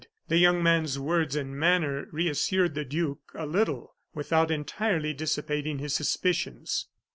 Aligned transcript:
The 0.29 0.37
young 0.39 0.63
man's 0.63 0.97
words 0.97 1.35
and 1.35 1.55
manner 1.55 2.07
reassured 2.11 2.73
the 2.73 2.83
duke 2.83 3.31
a 3.35 3.45
little, 3.45 3.93
without 4.15 4.49
entirely 4.49 5.13
dissipating 5.13 5.77
his 5.77 5.93
suspicions. 5.93 6.87